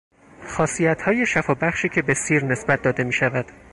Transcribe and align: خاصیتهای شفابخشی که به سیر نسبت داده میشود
خاصیتهای 0.49 1.25
شفابخشی 1.25 1.89
که 1.89 2.01
به 2.01 2.13
سیر 2.13 2.45
نسبت 2.45 2.81
داده 2.81 3.03
میشود 3.03 3.45